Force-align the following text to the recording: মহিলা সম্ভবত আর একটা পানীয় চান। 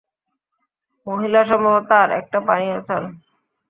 মহিলা 1.07 1.41
সম্ভবত 1.45 1.89
আর 2.01 2.09
একটা 2.11 2.37
পানীয় 2.47 2.77
চান। 2.87 3.03